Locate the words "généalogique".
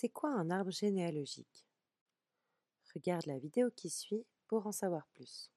0.70-1.66